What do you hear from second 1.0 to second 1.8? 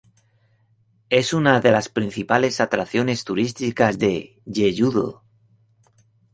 Es una de